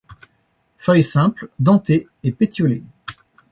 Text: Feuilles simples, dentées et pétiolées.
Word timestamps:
Feuilles 0.79 1.03
simples, 1.11 1.49
dentées 1.59 2.07
et 2.23 2.31
pétiolées. 2.31 2.81